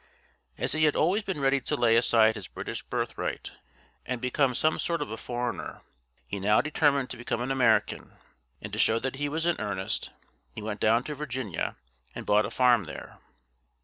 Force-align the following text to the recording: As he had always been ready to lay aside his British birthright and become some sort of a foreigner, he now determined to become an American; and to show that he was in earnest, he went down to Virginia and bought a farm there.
As 0.57 0.71
he 0.71 0.85
had 0.85 0.95
always 0.95 1.21
been 1.21 1.39
ready 1.39 1.61
to 1.61 1.75
lay 1.75 1.95
aside 1.95 2.33
his 2.33 2.47
British 2.47 2.81
birthright 2.81 3.51
and 4.03 4.19
become 4.19 4.55
some 4.55 4.79
sort 4.79 4.99
of 4.99 5.11
a 5.11 5.15
foreigner, 5.15 5.81
he 6.25 6.39
now 6.39 6.59
determined 6.59 7.11
to 7.11 7.17
become 7.17 7.39
an 7.39 7.51
American; 7.51 8.17
and 8.63 8.73
to 8.73 8.79
show 8.79 8.97
that 8.97 9.17
he 9.17 9.29
was 9.29 9.45
in 9.45 9.61
earnest, 9.61 10.09
he 10.55 10.61
went 10.63 10.79
down 10.79 11.03
to 11.03 11.13
Virginia 11.13 11.75
and 12.15 12.25
bought 12.25 12.47
a 12.47 12.49
farm 12.49 12.85
there. 12.85 13.19